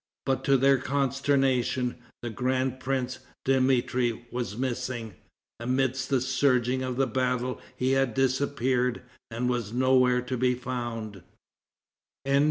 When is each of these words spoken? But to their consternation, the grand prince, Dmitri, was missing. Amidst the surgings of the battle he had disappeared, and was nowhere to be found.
But 0.25 0.43
to 0.45 0.57
their 0.57 0.79
consternation, 0.79 1.93
the 2.23 2.31
grand 2.31 2.79
prince, 2.79 3.19
Dmitri, 3.45 4.25
was 4.31 4.57
missing. 4.57 5.13
Amidst 5.59 6.09
the 6.09 6.19
surgings 6.21 6.83
of 6.85 6.95
the 6.97 7.05
battle 7.05 7.61
he 7.75 7.91
had 7.91 8.15
disappeared, 8.15 9.03
and 9.29 9.47
was 9.47 9.73
nowhere 9.73 10.23
to 10.23 10.37
be 10.37 10.55
found. 10.55 11.21